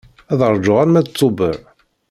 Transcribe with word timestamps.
Ad 0.31 0.39
rǧuɣ 0.55 0.77
arma 0.79 1.01
d 1.05 1.07
Tuber. 1.07 1.57